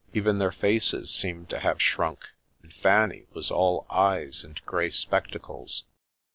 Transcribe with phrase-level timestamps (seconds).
[0.15, 2.31] Even Qieir faces seemed to have shrunk,
[2.63, 5.83] and Fanny was all eyes and grey spectacles.